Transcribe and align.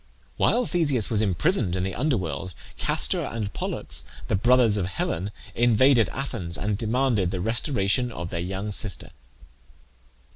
While 0.35 0.65
Theseus 0.65 1.11
was 1.11 1.21
imprisoned 1.21 1.75
in 1.75 1.83
the 1.83 1.93
under 1.93 2.17
world 2.17 2.55
Castor 2.75 3.23
and 3.23 3.53
Pollux, 3.53 4.03
the 4.29 4.35
brothers 4.35 4.75
of 4.75 4.87
Helen, 4.87 5.29
invaded 5.53 6.09
Athens, 6.09 6.57
and 6.57 6.75
demanded 6.75 7.29
the 7.29 7.39
restoration 7.39 8.11
of 8.11 8.31
their 8.31 8.39
young 8.39 8.71
sister. 8.71 9.11